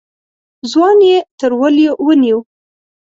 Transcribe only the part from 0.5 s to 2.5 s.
ځوان يې تر وليو ونيو.